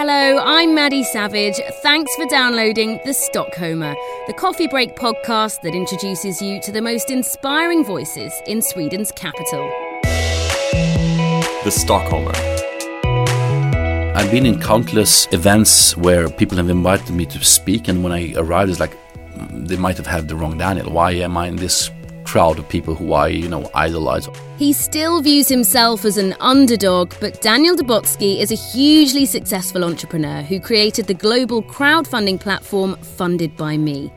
[0.00, 1.56] Hello, I'm Maddie Savage.
[1.82, 3.96] Thanks for downloading The Stockholmer,
[4.28, 9.68] the coffee break podcast that introduces you to the most inspiring voices in Sweden's capital.
[11.64, 12.32] The Stockholmer.
[14.14, 18.34] I've been in countless events where people have invited me to speak, and when I
[18.36, 18.96] arrived, it's like
[19.50, 20.92] they might have had the wrong Daniel.
[20.92, 21.90] Why am I in this
[22.28, 24.28] crowd of people who I, you know, idolize?
[24.58, 30.42] He still views himself as an underdog, but Daniel Daboczy is a hugely successful entrepreneur
[30.42, 34.12] who created the global crowdfunding platform Funded by Me.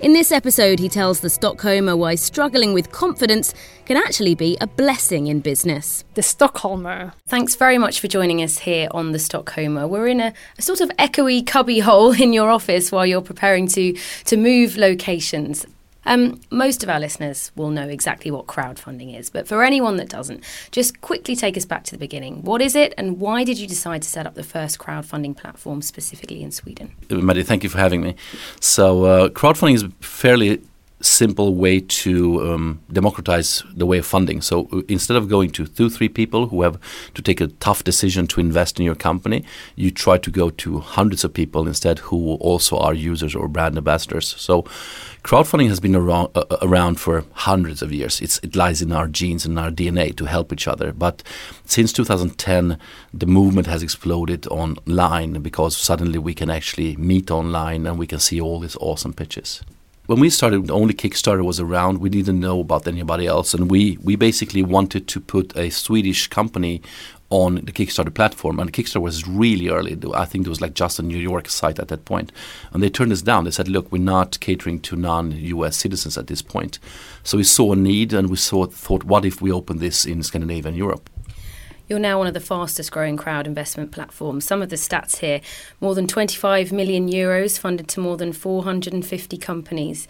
[0.00, 3.54] In this episode, he tells the Stockholmer why struggling with confidence
[3.86, 6.04] can actually be a blessing in business.
[6.12, 7.14] The Stockholmer.
[7.26, 9.88] Thanks very much for joining us here on the Stockholmer.
[9.88, 13.66] We're in a, a sort of echoey cubby hole in your office while you're preparing
[13.68, 15.64] to, to move locations.
[16.06, 20.08] Um, most of our listeners will know exactly what crowdfunding is, but for anyone that
[20.08, 22.42] doesn't, just quickly take us back to the beginning.
[22.42, 25.82] What is it, and why did you decide to set up the first crowdfunding platform
[25.82, 26.92] specifically in Sweden?
[27.10, 28.14] Maddie, thank you for having me.
[28.60, 30.62] So, uh, crowdfunding is fairly
[31.00, 34.40] simple way to um, democratize the way of funding.
[34.40, 36.78] So uh, instead of going to two, three people who have
[37.14, 39.44] to take a tough decision to invest in your company,
[39.74, 43.76] you try to go to hundreds of people instead who also are users or brand
[43.76, 44.34] ambassadors.
[44.38, 44.62] So
[45.22, 48.20] crowdfunding has been around, uh, uh around for hundreds of years.
[48.22, 50.92] It's, it lies in our genes and our DNA to help each other.
[50.92, 51.22] But
[51.66, 52.78] since 2010,
[53.12, 58.18] the movement has exploded online because suddenly we can actually meet online and we can
[58.18, 59.62] see all these awesome pitches
[60.06, 61.98] when we started, only Kickstarter was around.
[61.98, 66.28] We didn't know about anybody else, and we we basically wanted to put a Swedish
[66.28, 66.82] company
[67.28, 68.60] on the Kickstarter platform.
[68.60, 69.98] And Kickstarter was really early.
[70.14, 72.16] I think it was like just a New York site at that point.
[72.16, 72.32] point,
[72.72, 73.44] and they turned us down.
[73.44, 75.76] They said, "Look, we're not catering to non-U.S.
[75.76, 76.78] citizens at this point."
[77.22, 80.22] So we saw a need, and we saw thought, "What if we open this in
[80.22, 81.10] Scandinavia and Europe?"
[81.88, 84.44] You're now one of the fastest growing crowd investment platforms.
[84.44, 85.40] Some of the stats here
[85.80, 90.08] more than 25 million euros funded to more than 450 companies.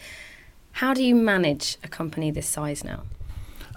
[0.73, 3.03] How do you manage a company this size now?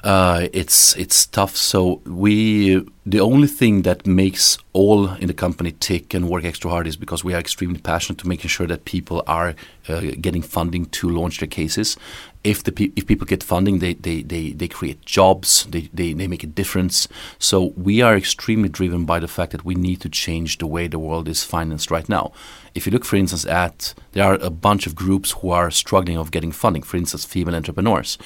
[0.03, 1.57] Uh, it's it's tough.
[1.57, 6.69] So we the only thing that makes all in the company tick and work extra
[6.69, 9.55] hard is because we are extremely passionate to making sure that people are
[9.89, 11.97] uh, getting funding to launch their cases.
[12.43, 15.65] If the pe- if people get funding, they, they, they, they create jobs.
[15.65, 17.09] They, they they make a difference.
[17.37, 20.87] So we are extremely driven by the fact that we need to change the way
[20.87, 22.31] the world is financed right now.
[22.73, 26.17] If you look, for instance, at there are a bunch of groups who are struggling
[26.17, 26.83] of getting funding.
[26.83, 28.17] For instance, female entrepreneurs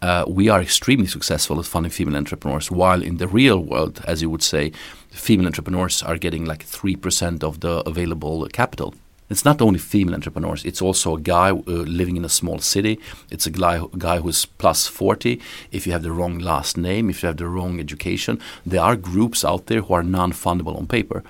[0.00, 4.22] uh, we are extremely successful at funding female entrepreneurs, while in the real world, as
[4.22, 4.72] you would say,
[5.10, 8.94] female entrepreneurs are getting like 3% of the available capital.
[9.30, 12.98] It's not only female entrepreneurs, it's also a guy uh, living in a small city.
[13.30, 15.40] It's a guy, guy who's plus 40.
[15.70, 18.96] If you have the wrong last name, if you have the wrong education, there are
[18.96, 21.22] groups out there who are non fundable on paper.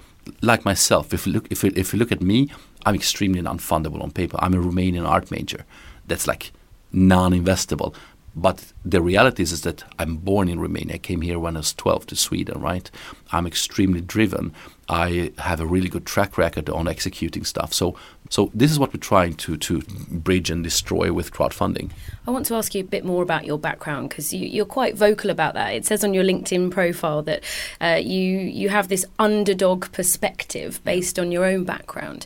[0.42, 2.50] Like myself, if you, look, if, you, if you look at me,
[2.86, 4.36] I'm extremely non fundable on paper.
[4.40, 5.64] I'm a Romanian art major.
[6.06, 6.52] That's like
[6.92, 7.94] non investable.
[8.40, 10.94] But the reality is, is that I'm born in Romania.
[10.94, 12.88] I came here when I was 12 to Sweden, right?
[13.32, 14.54] I'm extremely driven.
[14.88, 17.74] I have a really good track record on executing stuff.
[17.74, 17.96] So,
[18.30, 21.90] so this is what we're trying to to bridge and destroy with crowdfunding.
[22.28, 24.96] I want to ask you a bit more about your background because you, are quite
[24.96, 25.74] vocal about that.
[25.74, 27.42] It says on your LinkedIn profile that
[27.80, 32.24] uh, you you have this underdog perspective based on your own background.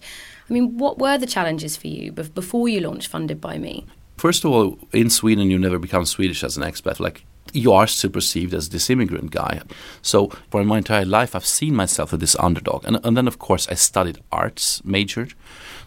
[0.49, 3.87] I mean, what were the challenges for you before you launched Funded by Me?
[4.23, 7.01] First of all, in Sweden, you never become Swedish as an expat.
[7.01, 9.63] Like you are still perceived as this immigrant guy.
[10.01, 12.85] So for my entire life, I've seen myself as this underdog.
[12.85, 15.35] And, and then, of course, I studied arts, majored,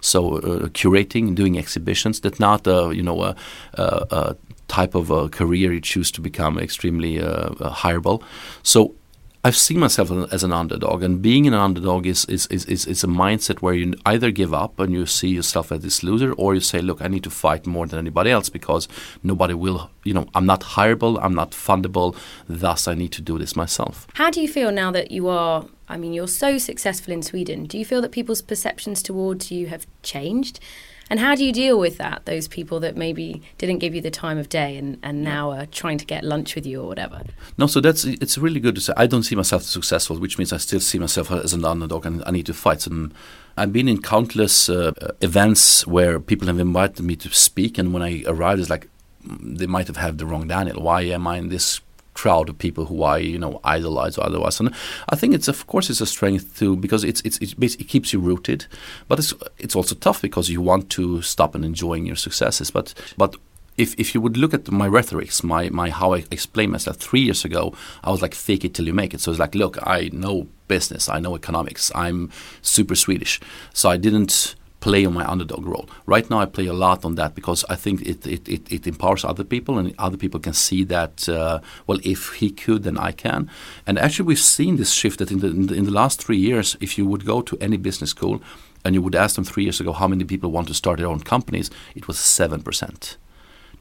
[0.02, 2.20] so uh, curating, doing exhibitions.
[2.20, 3.36] That's not a you know a,
[3.76, 4.36] a
[4.68, 8.22] type of a career you choose to become extremely uh, hireable.
[8.64, 8.96] So
[9.46, 13.04] I've seen myself as an underdog, and being an underdog is, is, is, is, is
[13.04, 16.56] a mindset where you either give up and you see yourself as this loser, or
[16.56, 18.88] you say, look, I need to fight more than anybody else because
[19.22, 22.16] nobody will, you know, I'm not hireable, I'm not fundable,
[22.50, 24.08] thus I need to do this myself.
[24.16, 27.66] How do you feel now that you are, I mean, you're so successful in Sweden?
[27.66, 30.60] Do you feel that people's perceptions towards you have changed?
[31.10, 32.26] And how do you deal with that?
[32.26, 35.66] Those people that maybe didn't give you the time of day and, and now are
[35.66, 37.22] trying to get lunch with you or whatever.
[37.58, 38.94] No, so that's it's really good to say.
[38.98, 42.06] I don't see myself as successful, which means I still see myself as an underdog
[42.06, 42.82] and I need to fight.
[42.82, 43.14] some.
[43.58, 44.92] I've been in countless uh,
[45.22, 48.90] events where people have invited me to speak, and when I arrived, it's like
[49.24, 50.82] they might have had the wrong Daniel.
[50.82, 51.80] Why am I in this
[52.16, 54.60] crowd of people who I you know idolize or otherwise.
[54.60, 54.74] And
[55.10, 58.12] I think it's of course it's a strength too because it's it's, it's it keeps
[58.12, 58.66] you rooted,
[59.08, 62.72] but it's it's also tough because you want to stop and enjoying your successes.
[62.72, 63.36] But but
[63.78, 67.22] if, if you would look at my rhetorics, my, my how I explain myself three
[67.22, 67.74] years ago,
[68.04, 69.22] I was like fake it till you make it.
[69.22, 71.10] So it's like, look, I know business.
[71.10, 71.92] I know economics.
[71.94, 72.32] I'm
[72.62, 73.40] super Swedish,
[73.74, 75.90] so I didn't play on my underdog role.
[76.06, 78.88] Right now, I play a lot on that because I think it it, it, it
[78.88, 81.28] empowers other people, and other people can see that.
[81.28, 83.50] Uh, well, if he could, then I can.
[83.88, 86.42] And actually, we've seen this shift that in the, in the in the last three
[86.50, 88.40] years, if you would go to any business school
[88.84, 91.12] and you would ask them three years ago how many people want to start their
[91.14, 93.18] own companies, it was seven percent.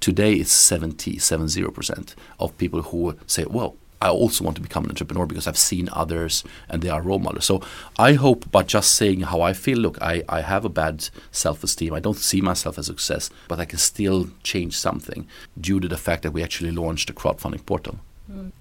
[0.00, 4.90] Today, it's 70, 70% of people who say, well, I also want to become an
[4.90, 7.46] entrepreneur because I've seen others and they are role models.
[7.46, 7.62] So
[7.98, 11.64] I hope by just saying how I feel, look, I, I have a bad self
[11.64, 11.94] esteem.
[11.94, 15.26] I don't see myself as success, but I can still change something
[15.58, 17.98] due to the fact that we actually launched a crowdfunding portal.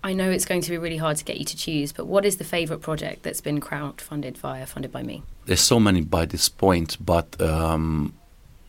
[0.03, 2.25] I know it's going to be really hard to get you to choose, but what
[2.25, 5.23] is the favourite project that's been crowdfunded via Funded by Me?
[5.45, 8.13] There's so many by this point, but um,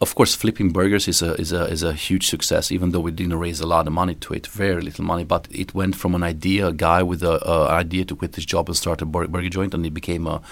[0.05, 2.71] of course, flipping burgers is a is a is a huge success.
[2.71, 5.49] Even though we didn't raise a lot of money to it, very little money, but
[5.51, 7.39] it went from an idea, a guy with an
[7.83, 10.43] idea to quit his job and start a burger joint, and it became a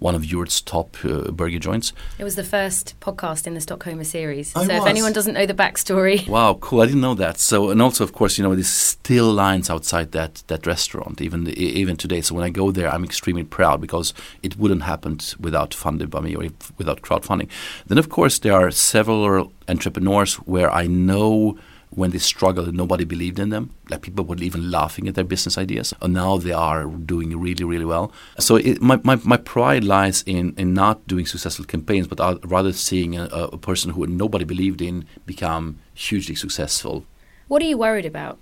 [0.00, 1.92] one of Europe's top uh, burger joints.
[2.18, 4.54] It was the first podcast in the Stockholm series.
[4.56, 4.82] I so was.
[4.82, 6.80] if anyone doesn't know the backstory, Wow, cool!
[6.80, 7.38] I didn't know that.
[7.38, 11.48] So, and also, of course, you know, there's still lines outside that that restaurant, even
[11.48, 12.20] even today.
[12.20, 14.12] So when I go there, I'm extremely proud because
[14.42, 17.48] it wouldn't happen without funded by me or if, without crowdfunding.
[17.86, 21.58] Then, of course, there are several entrepreneurs where I know
[21.90, 23.70] when they struggled nobody believed in them.
[23.88, 25.92] Like people were even laughing at their business ideas.
[26.00, 28.12] And now they are doing really, really well.
[28.38, 32.72] So it, my, my, my pride lies in, in not doing successful campaigns, but rather
[32.72, 37.04] seeing a, a person who nobody believed in become hugely successful.
[37.48, 38.38] what are you worried about?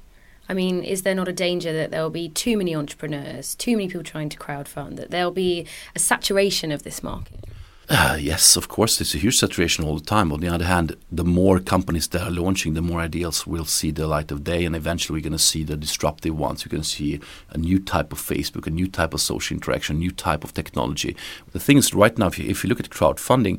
[0.50, 3.72] I mean, is there not a danger that there will be too many entrepreneurs, too
[3.72, 7.44] many people trying to crowdfund, that there'll be a saturation of this market?
[7.90, 10.30] Uh, yes, of course, it's a huge saturation all the time.
[10.30, 13.90] On the other hand, the more companies that are launching, the more ideas will see
[13.90, 16.66] the light of day, and eventually we're going to see the disruptive ones.
[16.66, 17.18] We're going to see
[17.48, 21.16] a new type of Facebook, a new type of social interaction, new type of technology.
[21.52, 23.58] The thing is, right now, if you, if you look at crowdfunding,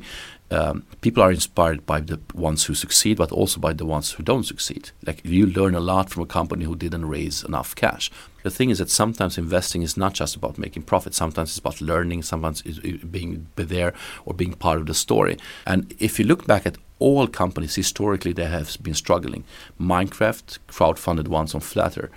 [0.50, 4.22] um, people are inspired by the ones who succeed, but also by the ones who
[4.22, 4.90] don't succeed.
[5.06, 8.10] Like you learn a lot from a company who didn't raise enough cash.
[8.42, 11.14] The thing is that sometimes investing is not just about making profit.
[11.14, 12.22] Sometimes it's about learning.
[12.22, 13.92] Sometimes it's being there
[14.24, 15.36] or being part of the story.
[15.66, 19.44] And if you look back at all companies historically, they have been struggling.
[19.80, 22.08] Minecraft crowdfunded once on Flattr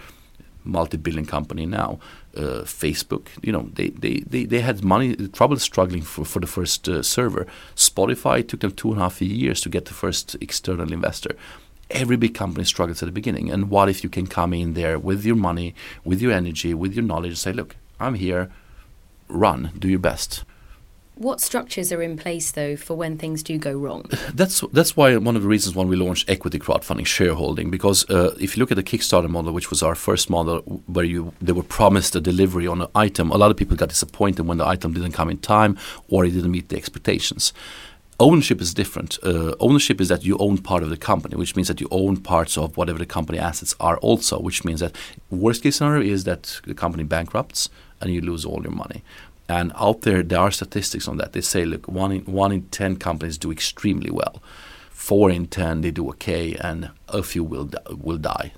[0.63, 1.99] multi-billion company now.
[2.35, 6.47] Uh, Facebook, you know, they, they, they, they had money trouble struggling for, for the
[6.47, 7.45] first uh, server.
[7.75, 11.35] Spotify took them two and a half years to get the first external investor.
[11.91, 13.51] Every big company struggles at the beginning.
[13.51, 16.95] And what if you can come in there with your money, with your energy, with
[16.95, 18.49] your knowledge, and say, look, I'm here,
[19.27, 20.43] run, do your best.
[21.15, 24.09] What structures are in place though for when things do go wrong?
[24.33, 28.35] That's that's why one of the reasons why we launched equity crowdfunding shareholding because uh,
[28.39, 31.51] if you look at the Kickstarter model, which was our first model, where you they
[31.51, 34.65] were promised a delivery on an item, a lot of people got disappointed when the
[34.65, 35.77] item didn't come in time
[36.07, 37.53] or it didn't meet the expectations.
[38.19, 39.17] Ownership is different.
[39.23, 42.17] Uh, ownership is that you own part of the company, which means that you own
[42.17, 44.95] parts of whatever the company assets are also, which means that
[45.29, 47.69] worst case scenario is that the company bankrupts
[48.01, 49.03] and you lose all your money.
[49.49, 51.33] And out there, there are statistics on that.
[51.33, 54.41] They say, look, one in, one in 10 companies do extremely well.
[54.89, 58.53] Four in 10, they do okay, and a few will, will die.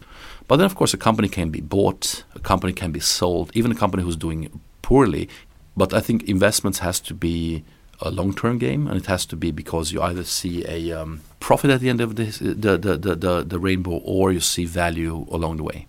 [0.47, 3.71] But then, of course, a company can be bought, a company can be sold, even
[3.71, 5.27] a company who's doing poorly.
[5.75, 7.63] But I think investments has to be
[7.99, 11.71] a long-term game, and it has to be because you either see a um, profit
[11.71, 15.25] at the end of this, the, the, the, the, the rainbow or you see value
[15.31, 15.87] along the way.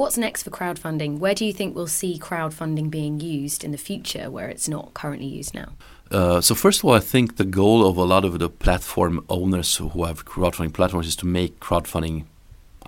[0.00, 1.18] What's next for crowdfunding?
[1.18, 4.94] Where do you think we'll see crowdfunding being used in the future where it's not
[4.94, 5.72] currently used now?
[6.10, 9.22] Uh, so first of all, I think the goal of a lot of the platform
[9.28, 12.24] owners who have crowdfunding platforms is to make crowdfunding,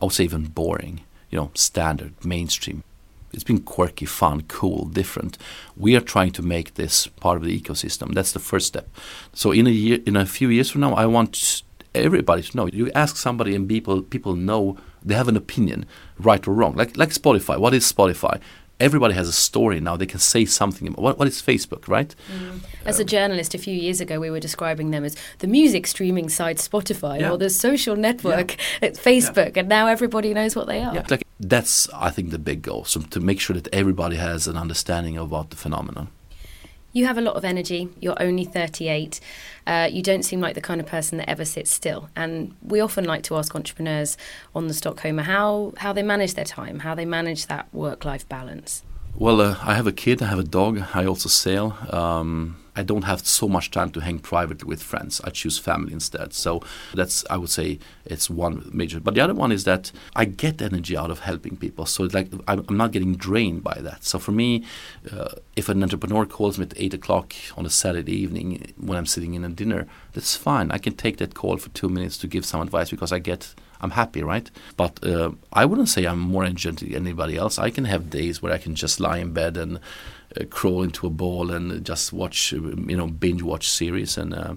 [0.01, 1.03] I would say, even boring.
[1.29, 2.83] You know, standard, mainstream.
[3.35, 5.37] It's been quirky, fun, cool, different.
[5.77, 8.15] We are trying to make this part of the ecosystem.
[8.15, 8.89] That's the first step.
[9.35, 11.63] So in a year, in a few years from now, I want
[11.95, 12.67] everybody to know.
[12.67, 15.87] You ask somebody, and people people know they have an opinion,
[16.19, 16.75] right or wrong.
[16.75, 17.59] Like like Spotify.
[17.59, 18.41] What is Spotify?
[18.81, 19.97] Everybody has a story now.
[19.97, 20.89] They can say something.
[20.89, 22.13] About, what, what is Facebook, right?
[22.37, 22.61] Mm.
[22.85, 26.29] As a journalist, a few years ago, we were describing them as the music streaming
[26.29, 27.31] site Spotify Yeah.
[27.31, 30.95] or the social network at Facebook, and now everybody knows what they are.
[30.95, 31.07] Yeah.
[31.09, 32.85] Like that's I think the big goal.
[32.85, 36.09] So to make sure that everybody has an understanding about the phenomenon.
[36.93, 37.89] You have a lot of energy.
[38.01, 39.21] You're only 38.
[39.67, 42.11] Uh, you don't seem like the kind of person that ever sits still.
[42.15, 44.17] And we often like to ask entrepreneurs
[44.55, 48.29] on the Stockholmer how, how they manage their time, how they manage that work life
[48.29, 48.83] balance.
[49.15, 50.23] Well, uh, I have a kid.
[50.23, 50.83] I have a dog.
[50.95, 51.77] I also sail.
[51.91, 55.21] Um, I don't have so much time to hang privately with friends.
[55.23, 56.33] I choose family instead.
[56.33, 56.63] So
[56.95, 58.99] that's I would say it's one major.
[58.99, 61.85] But the other one is that I get energy out of helping people.
[61.85, 64.05] So like I'm, I'm not getting drained by that.
[64.05, 64.65] So for me,
[65.13, 69.07] uh, if an entrepreneur calls me at eight o'clock on a Saturday evening when I'm
[69.07, 70.71] sitting in a dinner, that's fine.
[70.71, 73.55] I can take that call for two minutes to give some advice because I get
[73.83, 74.51] I'm happy, right?
[74.77, 77.59] But uh, I wouldn't say I'm more energetic than anybody else.
[77.59, 79.79] I can have days where I can just lie in bed and
[80.41, 84.17] uh, crawl into a ball and just watch, you know, binge watch series.
[84.17, 84.55] And uh,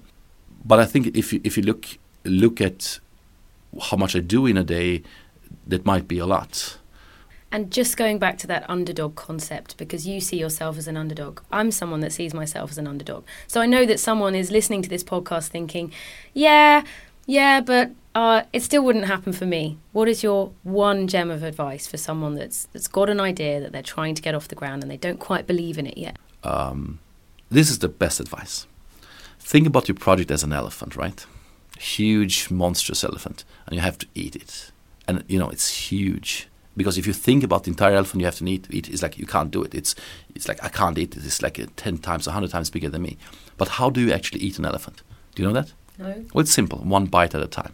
[0.64, 1.86] but I think if you, if you look
[2.24, 3.00] look at
[3.90, 5.04] how much I do in a day,
[5.68, 6.78] that might be a lot.
[7.52, 11.40] And just going back to that underdog concept, because you see yourself as an underdog.
[11.52, 13.24] I'm someone that sees myself as an underdog.
[13.48, 15.94] So I know that someone is listening to this podcast thinking,
[16.34, 16.84] yeah,
[17.26, 19.78] yeah, but uh, it still wouldn't happen for me.
[19.92, 23.72] What is your one gem of advice for someone that's that's got an idea that
[23.72, 26.18] they're trying to get off the ground and they don't quite believe in it yet?
[26.44, 27.00] Um,
[27.50, 28.68] this is the best advice.
[29.40, 31.26] Think about your project as an elephant, right?
[31.78, 34.72] Huge, monstrous elephant, and you have to eat it.
[35.08, 38.36] And you know it's huge because if you think about the entire elephant you have
[38.36, 39.76] to eat, eat it's like you can't do it.
[39.76, 39.94] It's
[40.34, 41.26] it's like I can't eat it.
[41.26, 43.18] It's like ten times, hundred times bigger than me.
[43.58, 45.02] But how do you actually eat an elephant?
[45.34, 45.74] Do you know that?
[45.98, 46.26] No.
[46.34, 47.74] Well, it's simple, one bite at a time.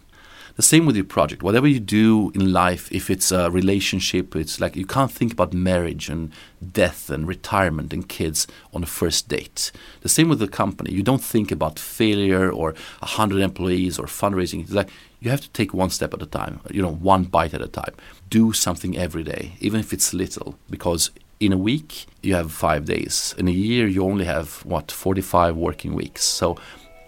[0.57, 1.43] The same with your project.
[1.43, 5.53] Whatever you do in life, if it's a relationship, it's like you can't think about
[5.53, 6.31] marriage and
[6.73, 9.71] death and retirement and kids on the first date.
[10.01, 10.91] The same with the company.
[10.91, 14.61] You don't think about failure or a hundred employees or fundraising.
[14.61, 14.89] It's like
[15.21, 16.59] you have to take one step at a time.
[16.69, 17.95] You know, one bite at a time.
[18.29, 22.85] Do something every day, even if it's little, because in a week you have five
[22.85, 23.33] days.
[23.37, 26.23] In a year you only have what forty-five working weeks.
[26.23, 26.57] So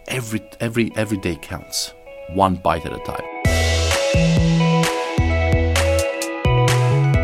[0.07, 1.93] every every every day counts
[2.33, 3.23] one bite at a time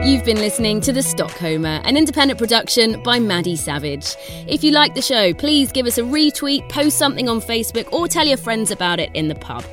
[0.05, 4.15] You've been listening to The Stockholmer, an independent production by Maddie Savage.
[4.47, 8.07] If you like the show, please give us a retweet, post something on Facebook, or
[8.07, 9.63] tell your friends about it in the pub.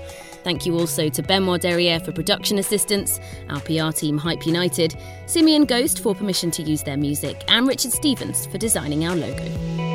[0.44, 4.94] Thank you also to Benoit Derriere for production assistance, our PR team Hype United,
[5.24, 9.85] Simian Ghost for permission to use their music, and Richard Stevens for designing our logo.